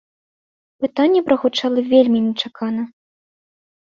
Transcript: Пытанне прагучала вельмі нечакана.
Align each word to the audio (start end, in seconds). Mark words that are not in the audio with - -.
Пытанне 0.85 1.19
прагучала 1.27 1.83
вельмі 1.91 2.19
нечакана. 2.31 2.83